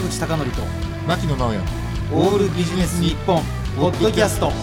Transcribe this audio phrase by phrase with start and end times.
[0.00, 0.62] 坂口孝則と
[1.06, 1.58] 牧野直哉
[2.14, 3.42] オールビジネス日本
[3.76, 4.54] ポッドキャストこ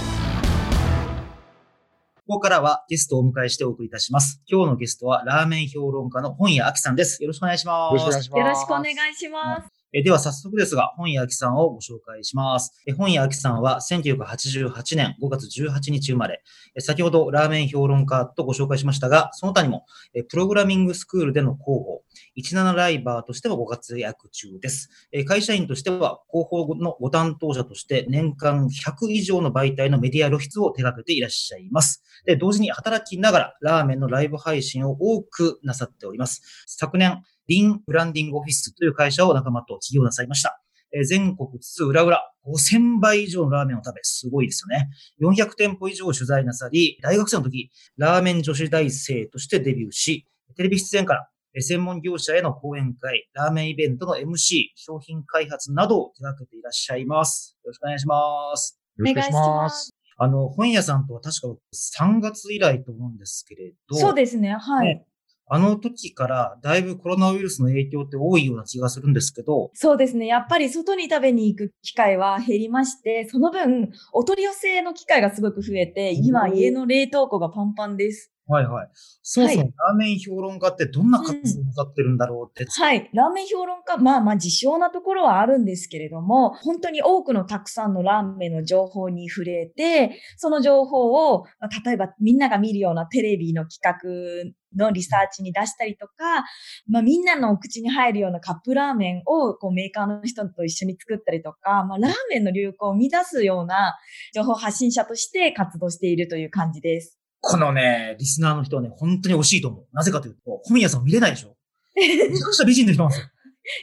[2.27, 4.41] こからはゲストをお迎えしてお送りいたします。
[4.47, 7.23] 今日のゲストはラーメン評論家の本屋明さんです。
[7.23, 8.01] よろしくお願いします。
[8.01, 9.77] よろしくお願いしますよろしくお願いします。
[9.93, 12.83] えでは早速ですが、本屋明さんをご紹介します。
[12.85, 16.43] え本屋明さんは1988年5月18日生まれ、
[16.75, 21.96] え先ほどラーメン評論家とご紹介しましたが、その他にもえプログラミングスクールでの広報、
[22.37, 24.89] 17ライバーとしてもご活躍中です。
[25.11, 32.03] え会社員としては広報のご担当者として年間100以上の媒体のメディア露出を手掛けていらっしゃいます。
[32.25, 36.41] で同時に働きながらラーメンのライブ配信を多くなさっております。
[36.67, 40.61] 昨年、リンブランディングオフィスという会社を仲間と起業なさいました。
[40.93, 44.89] え全国津々浦々5000倍以上のラーメンを食べ、すごいですよね。
[45.21, 51.29] 400店舗以上取材なさり、大学生の時、ラーメン女子大生としてデビューし、テレビ出演から
[51.61, 57.57] 専門業者への講演会、ラーメンイベントの MC、商品開発などを手掛けていらっしゃいます。
[57.63, 58.79] よろしくお願いします。
[58.99, 59.93] お願いします。
[60.19, 61.55] あの、本屋さんとは確か
[61.99, 64.87] 3月以来と思うんですけれど、そうですね、はい。
[64.87, 65.05] ね
[65.49, 70.27] あの時からだいぶコロナウイルスの影響って多いような気がするんですけど、そうですね。
[70.27, 78.33] やっぱり外に食べに行く機会は減りまして、その分、お取り寄せの機会がすごく増えて、今家の冷凍庫がパンパンです。
[78.47, 78.89] はいはい。
[79.21, 82.69] そもそもはいラーメン評論家ってどんな活動をなさってるんだろうって。
[82.71, 83.09] はい。
[83.13, 96.45] ラーメン評論家、まあまあ自称なところはあるんですけれども、本当に多くのたくさんのラーメンの情報に触れて、その情報を、まあ例えばみんなが見るようなテレビの企画のリサーチに出したりとか、
[96.87, 103.97] まあみんなのお口に入るようなカップラーメンをこうメーカーの人と一緒に作ったりとか、まあラーメンの流行を生み出すような
[104.33, 107.17] 情報発信者として活動しているという感じです。
[107.49, 109.87] このね、リスナーの人はね、本当に惜しいと思う。
[109.93, 111.55] なぜかというと、本屋さん見れないでしょ？
[111.95, 113.27] めちゃくちゃ美人の人なんですよ。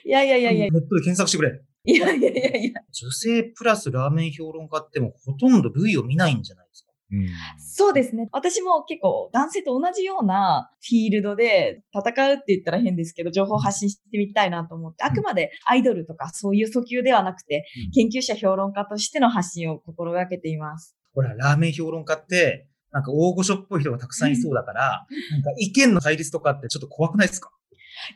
[0.05, 1.61] いやいやいやいや、ネットで検索してくれ。
[1.87, 2.81] いやいやいやいや。
[2.93, 6.93] 女性プラスラーメン評論家ってもうほとんど類を見ないんじゃないですか？
[7.13, 8.29] うんそうですね。
[8.33, 20.97] 私も結構男性と同じようなフィールドで戦うって言ったら変ですけど、情報を発信してみたいなと思って、あくまでアイドルとかそういう訴求ではなくて、研究者評論家としての発信を心がけています。
[21.15, 27.51] ほら、ラーメン評論家って、なんか大御所っぽい人がたくさんいそうだから、なんか意見の対立とかってちょっと怖くないですか？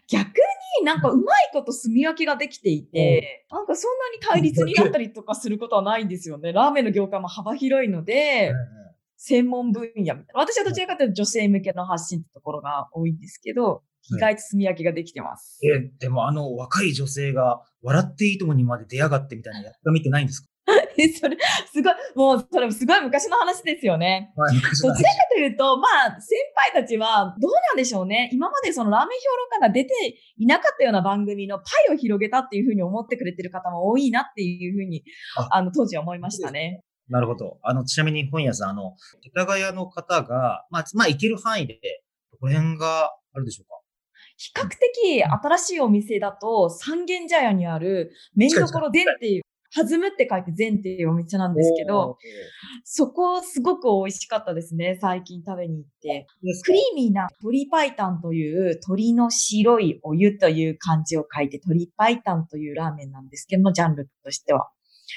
[0.09, 6.53] 逆になんかうまいこと住み分けができていて、なんかそんなに対立になったりとかすることはないんですよね。
[6.53, 8.53] ラーメンの業界も幅広いので、
[9.17, 10.25] 専門分野みたいな。
[10.37, 15.59] 私はどちらかというと女性向けの発信ってところが多いんですけど、意外と住み分けができてます。
[15.65, 20.49] え、でもあの若い女性が笑っていいともにまで出やがってみたいなやった見てないんですか？
[20.99, 21.37] え それ、
[21.73, 24.33] すごい、もう、それすごい昔の話ですよね。
[24.37, 24.97] はい、どちらか
[25.31, 25.87] というと、ま
[26.17, 28.29] あ、先輩たちは、どうなんでしょうね。
[28.33, 29.95] 今までそのラーメン評論家が出て
[30.37, 35.05] いなかったような番組のパイを広げたっていうふうに思ってくれてる方も多いなっていうふうに、
[35.37, 36.83] ああの、当時は思いましたね。
[37.09, 37.59] なるほど。
[37.63, 41.79] あの、ちなみに本屋さん、あの、世田谷の方が、まあ、まあ、行ける範囲で、
[42.33, 43.79] どこら辺があるでしょうか？
[44.37, 49.43] 比較的新しいお店だと、三軒茶屋にある、麺どころ膳っていう、
[49.75, 52.17] 弾むって書いて膳っていうお店なんですけど、、
[52.85, 54.99] そこすごく美味しかったですね。
[55.01, 56.27] 最近食べに行って。
[56.65, 64.71] クリーミーな鶏白湯という鶏の白いお湯という漢字を書いて鶏白湯というラーメンなんですけども、ジャンルとしては。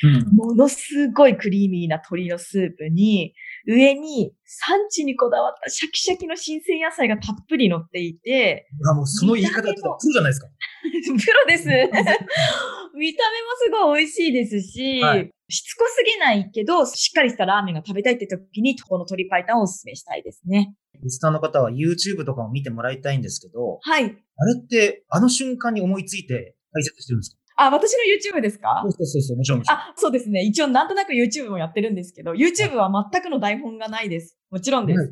[0.03, 0.35] うん。
[0.35, 3.33] ものすごいクリーミーな鶏のスープに、
[3.67, 10.47] 上に産地にこだわったシャキシャキの新鮮野菜がたっぷり乗っていて、あ、もうその言い方っとプロじゃないですか。
[10.81, 11.67] プロです。
[11.67, 20.73] 見た目もすごい美味しいですし、はいしつこすぎないけど、しっかりしたラーメンが食べたいって時に、この鶏白湯をお勧めしたいですね。
[21.03, 24.05] リスナーの方は YouTube とかも見てもらいたいんですけど、はい。
[24.05, 24.15] あれ
[24.57, 27.37] って、あの瞬間に思いついて解説してるんですか？
[27.57, 28.81] あ、私の YouTube ですか？
[28.83, 29.77] そうそうそうそう、もちろんもちろん。
[29.77, 30.43] あ、そうですね。
[30.43, 34.37] 一応なんとなく YouTube もやってるんですけど、YouTube は全くの台本がないです。
[34.51, 34.99] もちろんです。
[35.01, 35.09] はい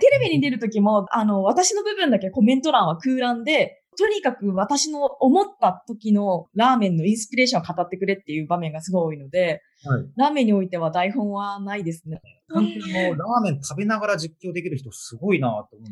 [0.00, 10.04] テレビに出るときも、あの、私の部分だけコメント欄は空欄で、とにかく私の思った時のラーメンのインスピレーションを語ってくれっていう場面がすごい多いので、はい。
[10.16, 12.20] ラーメンにおいては台本はないですね。
[12.50, 15.90] 本当にもうラーメン食べながら実況できる人すごいなと思うんで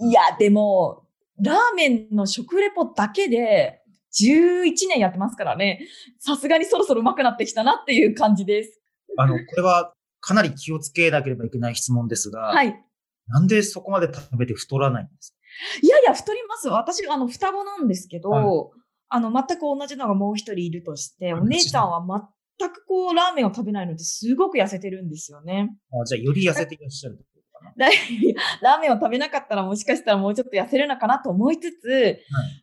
[0.00, 1.04] すいや、でも、
[1.40, 3.80] ラーメンの食レポだけで
[4.20, 5.86] 11年やってますからね。
[6.18, 8.80] さすがにそろそろ上手くなってきたなっていう感じです。
[9.16, 12.74] あの、これはかなり気をつけなければいけない質問ですが、はい。
[13.28, 15.38] なんでそこまで食べて太らないんですか？
[15.82, 16.68] いやいや、太ります。
[16.68, 18.82] 私、あの、双子なんですけど、はい
[19.14, 22.02] あの、全く同じのがもう一人いるとして、はいお姉ちゃんは
[22.58, 25.68] 全くこう、ラーメンを食べないのですごく痩せてるんですよね。
[25.92, 27.18] あじゃあ、より痩せていらっしゃる。
[27.76, 27.88] ラ
[28.60, 32.18] ラーメンを食べなかったらもしかしたらもうちょっと痩せるのかなと思いつつ、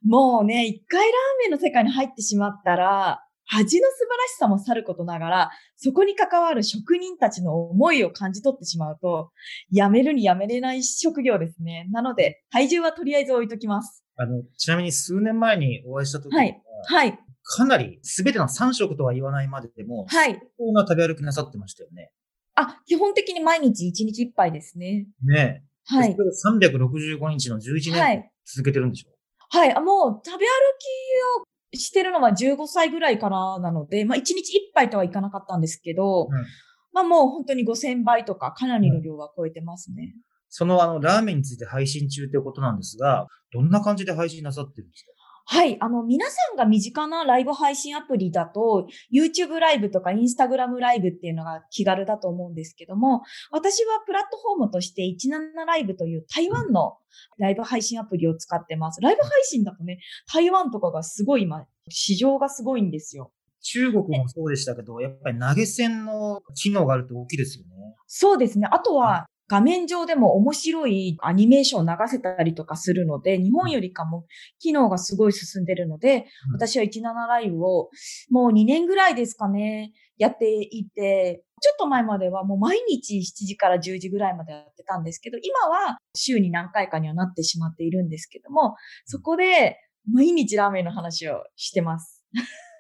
[0.06, 1.12] もうね、一回ラー
[1.44, 9.32] メンの世界に入ってしまったら、味の素晴らしさもさることながら、そこに関わる職人たちの思いを感じ取ってしまうと、
[9.72, 11.88] やめるにやめれない職業ですね。
[11.92, 14.04] なので、体重はとりあえず置いときます。
[14.18, 17.20] あの、ちなみに数年前にお会いした時は、はいはい。
[17.44, 20.34] かなり全ての3食とは言わないまででも、はい。
[20.34, 22.12] 相当な食べ歩きなさってましたよね。
[22.56, 25.08] あ、基本的に毎日1日1杯ですね。
[25.24, 25.96] ねえ。
[25.96, 26.16] はい。
[26.16, 28.32] それを365日の11年はい。
[28.46, 29.10] 続けてるんでしょ、
[29.50, 29.74] はい。
[29.74, 36.46] あもう、食べ歩きをしてるのは15歳ぐらいからなので、まあ1日1杯とはいかなかったんですけど、うん。
[36.94, 40.14] まあもう本当に5000倍とかかなりの量は超えてますね。
[40.50, 45.12] そのあの、ラーメンについて配信中ということなんですが、どんな感じで配信なさってるんですか？
[45.52, 45.78] はい。
[45.80, 56.98] あの、皆さんが身近なライブ配信アプリだと、YouTube ライブとか Instagram ライブっていうのが気軽だと思うんですけども、私はプラットフォームとして17ライブという台湾の
[57.40, 59.02] ライブ配信アプリを使ってます。
[59.02, 59.98] ライブ配信だとね、
[60.32, 63.32] 台湾とかがすごい今、市場がすごいんですよ。
[63.62, 67.96] 中国もそうでしたけど、やっぱり投げ銭の機能があると大きいですよね。
[68.06, 68.68] そうですね。
[68.70, 74.26] あとは、画面上でも面白いアニメーションを流せたりとかするので、日本よりかも
[74.60, 77.90] 機能がすごい進んでるので、うん私は17ライブを
[78.30, 88.76] もう2年ぐらいですかね、やっていて、ちょっと前まではもう毎日7時から10時ぐらいまでやってたんですけど、今は週に何回かにはなってしまっているんですけども、
[89.06, 89.78] そこで
[90.12, 92.24] 毎日ラーメンの話をしてます。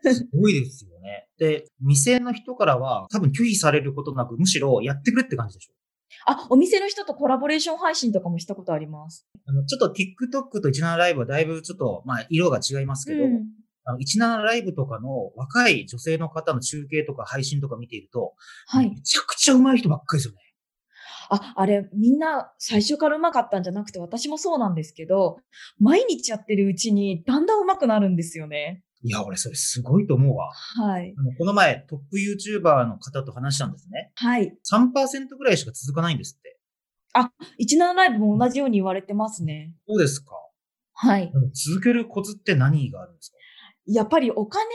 [0.03, 1.27] すごいですよね。
[1.37, 5.73] で、店の人からは多分拒否されることなく、むしろやってくれって感じでしょ？
[6.25, 9.27] あ、お店の人とコラボレーション配信とかもしたことあります。
[9.45, 13.45] あの、ちょっと TikTok と17ライブはだいぶちょっと、まあ、色が違いますけど、うん
[13.85, 18.35] あの17ライブとかの若い女性の方の中継とか配信とか見ていると、
[18.67, 18.89] はい。
[18.91, 20.39] めちゃくちゃ上手い人ばっかりですよね。
[21.31, 25.37] あ、あれ、みんな最初から上手かったんじゃなくて、私もそうなんですけど、
[25.79, 28.83] 毎日やってるうちにだんだん上手くなるんですよね。
[29.01, 30.51] いや、俺それすごいと思うわ。
[30.51, 31.15] はい。
[31.37, 34.11] この前トップ YouTuber の方と話したんですね。
[34.15, 34.53] はい。
[34.69, 36.57] 3%ぐらいしか続かないんですって。
[37.61, 39.73] 17ライブも同じように言われてますね。
[39.87, 40.31] そうですか。
[40.93, 41.31] はい。
[41.53, 43.37] 続けるコツって何があるんですか？
[43.87, 44.65] やっぱりお金、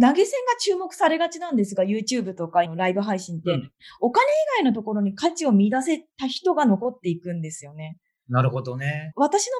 [0.00, 3.70] 投げ銭が注目されがちなんですが、YouTube とかライブ配信って、うん
[4.00, 7.98] お金以外のところに価値を見出せた人が残っていくんですよね。
[8.28, 9.12] なるほどね。
[9.16, 9.52] 私の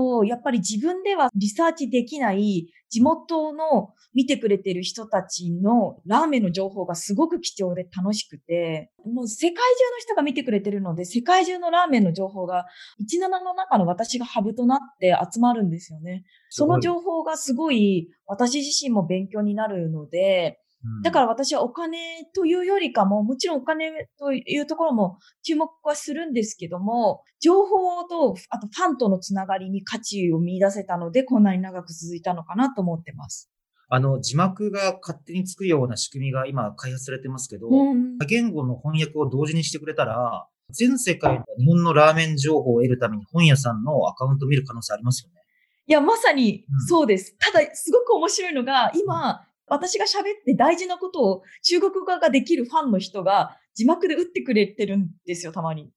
[0.00, 9.64] 場合だと、やっぱり自分ではリサーチできない地元の見てくれてる人たちのラーメンの情報がすごく貴重で楽しくて、もう世界中の
[9.98, 12.66] 人が見てくれてるので、世界中のラーメンの情報が
[13.00, 16.24] 17の中の私がハブとなって集まるんですよね。
[16.50, 20.60] その情報がすごい私自身も勉強になるので、
[21.02, 33.50] だからら私はお金というよりかも、もちろんお金というところも注目はするんですけども、情報と、あとファンとのつながりに価値を見出せたので、こんなに長く続いたのかなと思ってます。
[33.88, 45.42] あの、字幕が勝手につくような仕組みが今開発されてますけど、うん多言語の翻訳を同時にしてくれたら、全世界の日本のラーメン情報を得るために本屋さんのアカウント見る可能性ありますよね。
[45.86, 47.36] いや、まさにうんそうです。
[47.38, 49.42] ただ、すごく面白いのが、今、
[49.72, 55.90] 私が喋って大事なことを中国語ができるファンの人が字幕で打ってくれてるんですよ、たまに。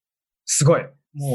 [0.46, 0.82] すごい。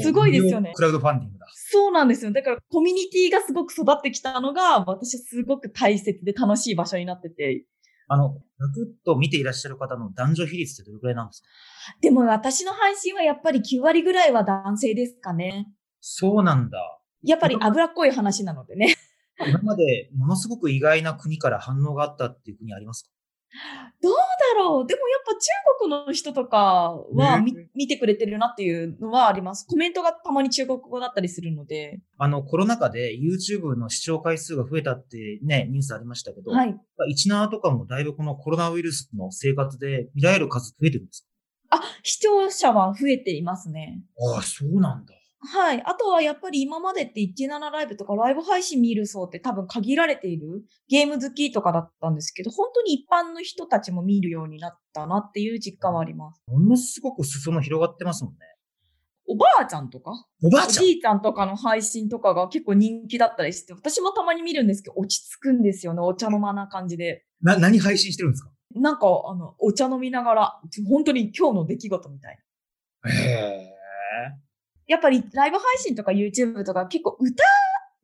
[0.03, 1.47] すごいですよねクラウドファンディングだ。
[1.55, 2.33] そうなんですよ。
[2.33, 7.67] だからコミュニティがすごく育ってきたのが、私はすごく大切で楽しい場所になってて。
[8.09, 11.49] あの、ざくっと見ていらっしゃる方の男女比率ってどれくらいなんですか？
[12.01, 15.69] でも私の配信はやっぱり9割ぐらいは男性ですかね。
[16.01, 16.79] そうなんだ。
[17.23, 18.97] やっぱり脂っこい話なのでね。
[19.49, 23.11] 今までものすごく意外な国から反応があったっていう国ありますか？
[24.55, 25.49] だろうでもやっぱ中
[25.81, 29.67] 国の人とかはみ、ね見てくれてるなっていうのはあります。
[29.67, 32.01] コメントがたまに中国語だったりするので。
[32.19, 36.77] あの、コロナ禍で YouTube の視聴回数が増えたってね、ニュースありましたけど、はい。
[37.27, 41.27] 17とかもだいぶこのコロナウイルスの生活で見られる数増えてるんです
[41.71, 44.03] あ、視聴者は増えていますね。
[44.19, 45.15] かああ、そうなんだ。
[45.43, 45.83] はい。
[45.87, 56.43] あとはやっぱり今までって17ライブとかライブ配信見る層って多分限られているゲーム好きとかだったんですけど、本当に一般の人たちも見るようになったなっていう実感はあります。
[56.47, 58.39] ものすごく裾野広がってますもんね。
[59.27, 60.11] おばあちゃんとか？
[60.43, 60.85] おおばあちゃん？
[60.85, 66.01] じいちゃんとかの配信とかが結構人気だったりして、私もたまに見るんですけど、落ち着くんですよね。
[66.01, 67.25] お茶の間な感じで。
[67.41, 68.51] な、何配信してるんですか？
[68.75, 72.39] なんか、あの、お茶飲みながら、本当に今日の出来事みたい
[73.05, 73.11] な。
[73.11, 73.75] へえ。
[74.91, 77.45] やっぱりライブ配信とか YouTube とか結構歌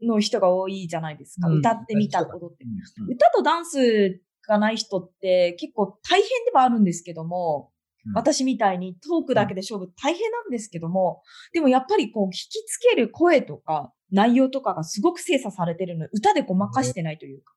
[0.07, 1.49] の人が多いじゃないですか。
[1.49, 1.59] うん。
[1.59, 2.65] 歌ってみた、踊って。
[2.65, 2.71] み
[3.07, 3.13] うん。
[3.13, 7.73] 歌とダンスがない人って結構大変ではあるんですけども、
[8.07, 8.13] うん。
[8.15, 17.53] 私みたいにトークだけで勝負大変なんですけども、でもやっぱりこう引きつける声とか内容とかがすごく精査されてるので、歌でごまかしてないというか。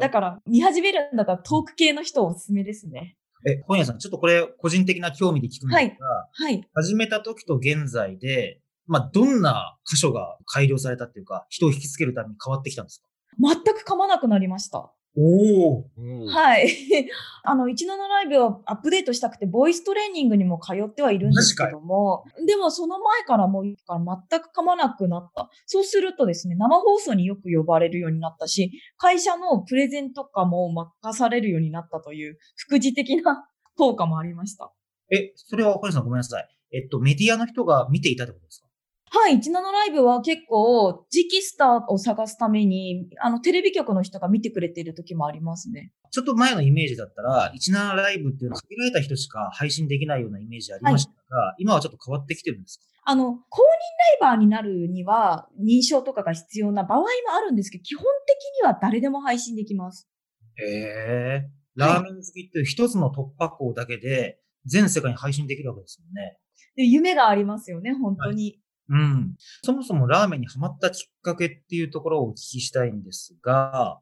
[0.00, 3.18] だから見始めるんだったらトーク系の人おすすめですね。
[3.46, 6.68] え、本屋さん、ちょっとこれ、個人的な興味で聞くんですが、はい。
[6.74, 13.06] 始めた時と現在で、まあ、どんな箇所が改良されたっていうか、人を引きつけるために変わってきたんですか？
[13.40, 14.92] 全く噛まなくなりました。
[15.14, 16.26] おお。
[16.26, 16.68] はい。
[17.44, 25.50] あの、17ライブをアップデートしたくて、ボイストレーニングにも通ってはいるんですけども、でもその前からもういいから全く噛まなくなった。
[25.66, 34.72] そうするとですね、生放送によく呼ばれるようになったし、会社のプレゼンとかも任されるようになったという、副次的な 効果もありました。
[35.10, 36.48] え、それは本屋さんごめんなさい。
[36.74, 38.68] えっと、メディアの人が見ていたってことですか？
[39.14, 45.92] はい、17ライブは結構、次期スターを探すために、あの、テレビ局の人が見てくれてる時もありますね。
[46.10, 52.86] ちょっと前のイメージだったら、17ライブっていうのは限られた人しか配信できないようなイメージありましたが、今はちょっと変わってきてるんですか？
[53.04, 60.08] あの、公認ライバーになるには認証とかが必要な場合もあるんですけど、基本的には誰でも配信できます。
[60.56, 61.50] へえ。
[61.74, 66.38] ラーメン好きっていう一つの突破口だけで、全世界に配信できるわけですもんね。
[66.76, 68.61] で夢がありますよね、本当に。
[68.88, 69.34] うん。
[69.64, 74.00] そもそもラーメンにハマったきっかけっていうところをお聞きしたいんですが、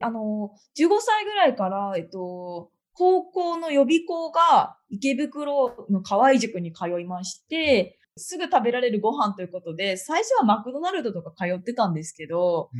[0.00, 12.70] あの、15歳ぐらいから、えっと、高校の予備校が池袋の河合塾に通いまして、すぐ食べられるご飯ということで、最初はマクドナルドとか通ってたんですけど、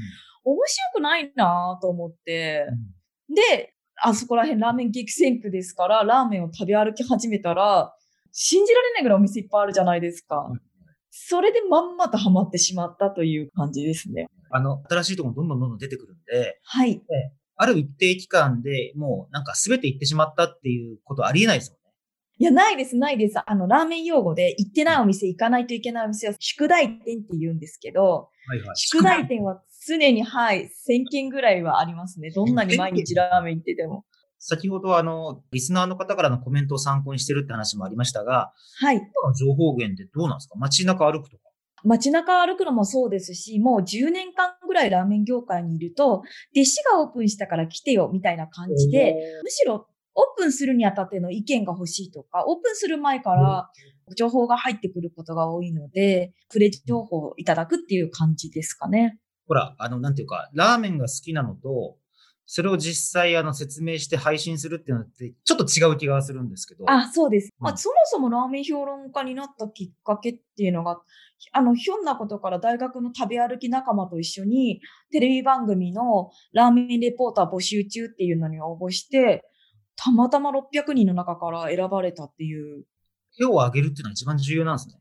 [0.45, 2.67] 面白くないなと思って、
[3.29, 7.93] で、あそこら辺ラーメン激戦区ですから、ラーメンを食べ歩き始めたら、
[8.31, 10.49] 信じられないぐらいお店いっぱいあるじゃないですか。
[10.51, 10.61] うん
[11.17, 14.27] それでまんまとハマってしまったという感じですね。
[14.51, 17.01] あの、新しいところどんどんどんどん出てくるんで、はい。
[17.57, 21.85] ある一定期間でもうなんか全て行ってしまったっていうことありえないですもんね。
[22.39, 23.39] いや、ないです、ないです。
[23.47, 28.77] あの、ラーメン用語で行ってないお店、行かないといけないお店は宿題店って言うんですけど、はいはい。
[28.77, 32.33] 宿題店は常に、はい、1000件ぐらいはありますね。
[32.33, 34.05] どんなに毎日ラーメン行ってても。
[34.47, 38.97] 先ほどあの、リスナーの方からのコメントを参考にしてるって話もありましたが、はい。
[38.97, 40.57] 今の情報源ってどうなんですか？
[40.59, 41.45] 街中歩くとか？
[41.83, 46.25] 街中歩くのもそうですし、もう10年間ぐらいラーメン業界にいると、弟
[46.65, 53.71] 子がオープンしたから来てよ、みたいな感じで、むしろオープンするにあたっての意見が欲しいとか、オープンする前から
[54.15, 59.19] 情報が入ってくることが多いので、プレ情報をいただくっていう感じですかね。
[59.49, 61.97] ほら、あの、なんていうか、ラーメンが好きなのと、
[62.47, 66.85] それを実際あの説明して配信するっていうのってちょっと違う気がするんですけど。
[66.89, 67.51] あ、そうです。
[67.59, 71.01] まあ、うんそもそもラーメン評論家になったきっかけっていうのが、
[71.53, 79.43] あの、ひょんなことから大学の食べ歩き仲間と一緒に、テレビ番組のラーメンレポーター募集中っていうのに応募して、
[79.97, 82.85] たまたま600人の中から選ばれたっていう。
[83.37, 84.95] 手を挙げるっていうのは一番重要なんですね。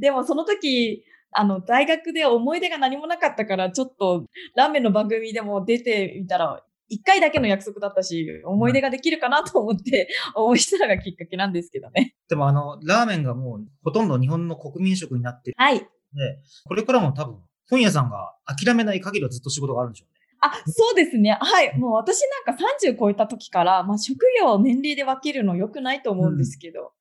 [0.00, 4.24] でもその時、あの、大学で思い出が何もなかったから、ちょっと
[4.54, 12.14] ラーメンの番組でも出てみたら、一回だけの約束だったし、思い出ができるかなと思って応募したのがきっかけなんですけどね。
[12.28, 15.86] でもあの、ラーメンがもうほとんど日本の国民食になってるはい。
[16.64, 17.38] これからも多分、
[17.68, 20.20] 本屋さんが諦めない限りはずっと仕事があるんでしょうね。
[20.40, 21.38] あ、そうですね。
[21.40, 21.76] はい。
[21.78, 26.92] もう私なんか30超えた時から、まあ職業を年齢で分けるの良くないと思うんですけど、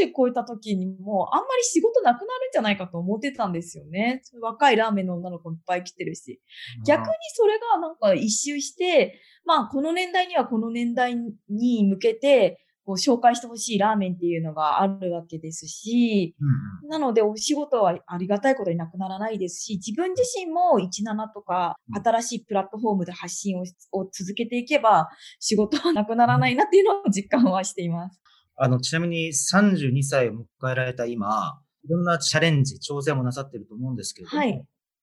[0.00, 4.22] 30超えた時にもうあんまり仕事なくなるんじゃないかと思ってたんですよね。
[4.40, 6.40] 若いラーメンの女の子いっぱい来てるし。
[6.86, 11.16] 逆にそれがなんか一周して、まあこの年代にはこの年代
[11.48, 16.50] に向けて、こう紹介してほしいラーメンっていうのがあるわけですし、うんう
[16.88, 28.20] んなので、お仕事はありがたいことになくならないですし、自分自身も17とか新しいプラットフォームで発信をを続けていけば、仕事はなくならないなっていうのを実感はしています。
[28.62, 34.62] あの、ちなみに32歳を迎えられた今、いろんなチャレンジ、挑戦もなさってると思うんですけれども、はい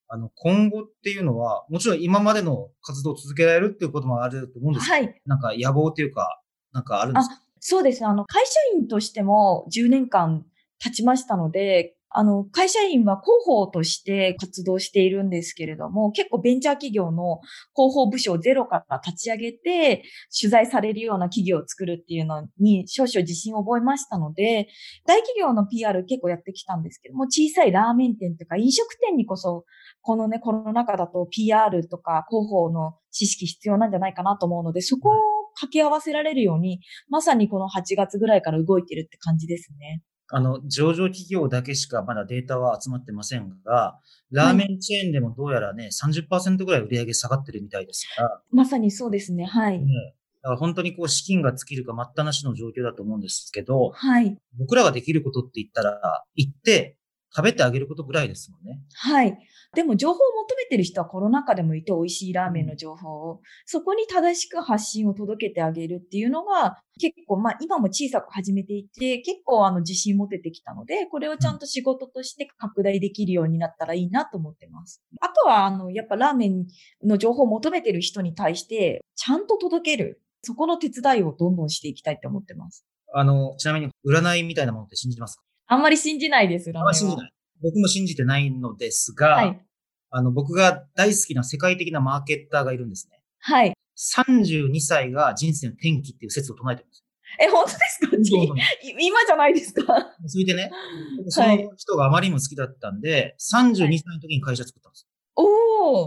[0.10, 5.22] あの、今後っていうのは、もちろん今までの活動を続けられるっていうこともあると思うんですけど、はい。
[5.26, 6.40] なんか野望というか、
[6.72, 7.42] なんかあるんですか？
[7.60, 8.08] そうですね。
[8.08, 10.46] あの、会社員としても10年間
[10.80, 17.42] 経ちましたので、あの、会社員は広報として活動しているんですけれども、結構ベンチャー企業の
[17.76, 20.02] 広報部署をゼロから立ち上げて、
[20.36, 24.68] 取材されるような企業を作るっていうのに少々自信を覚えましたので、
[25.06, 29.66] 大企業の PR 結構やってきたんですけども、小さいラーメン店とか飲食店にこそ、
[30.02, 35.12] このね、コロナ禍だと PR とか広報の知識必要なんじゃないかなと思うので、そこを
[35.54, 40.02] 掛け合わせられるように、まさにこの8月ぐらいから動いてるって感じですね。
[40.30, 44.00] あの、上場企業だけしかまだデータは集まってませんが、
[44.32, 49.46] ラーメンチェーンでもどうやらね、30%ぐらい売り上げ下がってるみたいですから、まさにそうですね。
[49.46, 49.80] はい。
[49.80, 50.16] ね
[50.48, 54.38] から本当にこう資金が尽きるか待ったなしの状況だと思うんですけど、はい。
[54.58, 56.98] 僕らができることって言ったら、行って
[57.36, 58.80] 食べてあげることぐらいですもんね。
[58.94, 59.38] はい。
[59.76, 75.04] でも情報を求めてる人はコロナ禍でもいて美味しいラーメンの情報を、そこに正しく発信を届けてあげるっていうのが結構、まあ今も小さく始めていて、結構あの自信持ててきたので、これをちゃんと仕事として拡大できるようになったらいいなと思ってます。
[75.20, 76.66] あとはあの、やっぱラーメン
[77.04, 80.22] の情報を求めてる人に対して、ちゃんと届ける。
[80.44, 82.86] そこの手伝いをどんどんしていきたいと思ってます。
[83.14, 85.44] あの、ちなみに占いみたいなものって信じますか？
[85.68, 86.82] あんまり信じないです、占いは。
[86.82, 87.34] あんまり信じない。
[87.62, 89.66] 僕も信じてないのですが、はい。
[90.10, 93.22] あの、僕が大好きな世界的なマーケッターがいるんですね。
[93.40, 93.74] はい。
[93.98, 97.04] 32歳が人生の転機っていう説を唱えてるんです
[97.40, 97.78] え、本当で
[98.24, 98.56] すか？
[99.00, 99.84] 今じゃないですか？
[100.28, 100.72] それでね、
[101.28, 105.48] その人があまりにも好きだったんで、32歳の時に会社作ったんですおー。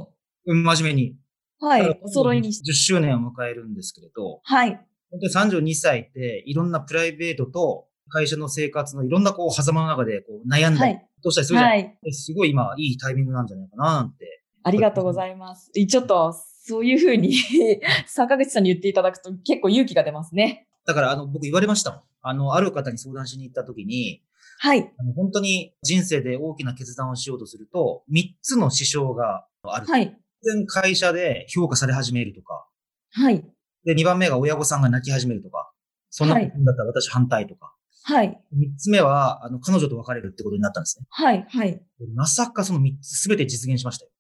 [0.00, 0.14] よ。
[0.46, 1.16] うん真面目に。
[1.60, 2.00] はい。
[2.02, 2.70] お揃いにして。
[2.72, 4.70] 10周年を迎えるんですけれど、はい。
[5.10, 11.06] 本当に32歳っていろんなプライベートと会社の生活のいろんなこう狭間の中でこう悩んだり、はい。
[11.22, 12.12] どうしたりするじゃない、はい。
[12.12, 14.42] すごい今いいタイミングなんじゃないかななんて。
[14.62, 15.70] ありがとうございます。
[15.72, 17.34] ちょっと、そういうふうに
[18.06, 20.68] 坂口さんに言っていただくと結構勇気が出ますね。
[20.86, 22.00] だからあの僕言われましたもん。
[22.22, 24.22] あの、ある方に相談しに行った時に、
[24.58, 24.92] はい。
[24.98, 29.86] あの本当に人生で大きな決断をしようとすると、3つの支障がある。
[29.86, 30.16] はい。
[30.42, 32.66] 当然会社で評価され始めるとか、
[33.12, 33.44] はい。
[33.84, 35.72] で、2番目が親御さんが泣き始めるとか、
[36.10, 37.74] そんなことだったら私反対とか、
[38.10, 38.40] はい。
[38.56, 41.06] 3つ目は、あの、彼女と別れるってことになったんですね。
[41.10, 41.46] はい。
[41.48, 41.72] はい。
[41.72, 41.82] で
[42.14, 44.10] まさかその3つすべて実現しましたよ。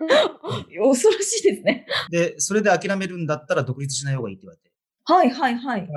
[0.90, 1.86] 恐ろしいですね。
[2.10, 4.70] で、それで諦めるんだったら独立しない方がいいって言われて、
[5.04, 5.30] はい。
[5.30, 5.56] はい。
[5.56, 5.88] はい。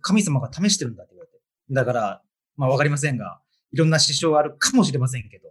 [0.00, 1.38] 神様が試してるんだって言われて。
[1.70, 2.22] だから、
[2.56, 3.40] まあわかりませんが、
[3.72, 5.48] いろんな支障があるかもしれませんけど。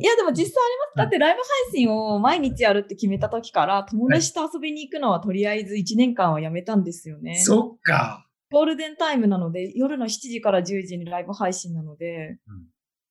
[0.00, 0.96] いや、でも実際あります。
[0.96, 1.40] だってライブ
[1.72, 7.36] 配信を毎日やるって決めた時から、友達と遊びに行くのはとりあえず1年間はやめたんですよね。
[7.36, 8.27] そっか。
[8.50, 12.66] ゴールデンタイムなので、夜の7時から10時にライブ配信なので、うん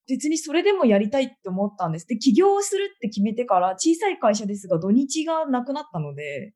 [0.10, 2.08] 別にそれでもやりたいって思ったんです。
[2.08, 6.54] で、起業をするって決めてから、小さい会社ですが土日がなくなったので、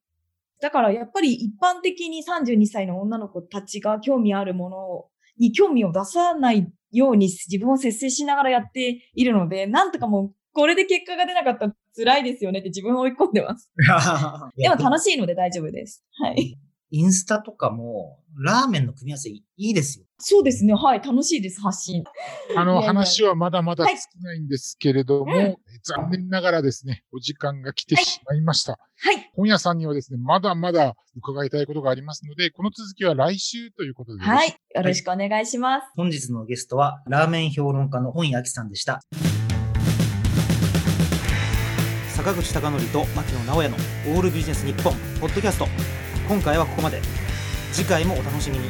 [0.62, 5.06] だからやっぱり一般的に32歳の女の子たちが興味あるもの
[5.38, 13.72] に興味を出さないように自分を節制しながらやっているので、なんとかもうこれで結果が出なかったら辛いですよねって自分を追い込んでます。
[14.56, 16.06] でも楽しいので大丈夫です。
[16.14, 16.58] はい。
[16.92, 20.06] インスタとかも、ラーメンの組み合わせいいですよ。
[20.20, 20.74] そうですね。
[20.74, 21.00] はい。
[21.00, 22.04] 楽しいです、発信。
[22.56, 28.74] あの話はまだまだはい尽きないんですけれども、うん残念ながらですね、お時間が来てしまいました。
[29.00, 29.32] はい。
[29.36, 34.60] 本屋さんにはですね、まだまだ伺いたいことがありますので、この続きは来週ということでよろしいはい。
[34.76, 35.88] よろしくお願いします。
[35.96, 39.02] 本日のゲストは、ラーメン評論家の本屋明さんでした。
[42.10, 43.76] 坂口孝則と牧野直哉の
[44.16, 45.66] オールビジネス日本ポッドキャスト
[46.32, 47.02] 今回はここまで。
[47.74, 48.70] 次回もお楽しみに。